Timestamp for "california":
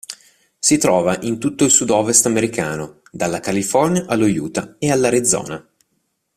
3.39-4.07